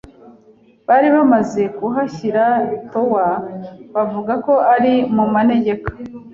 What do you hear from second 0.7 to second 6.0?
Bari bamaze kuhashyira towa bavugako ari mumanegeka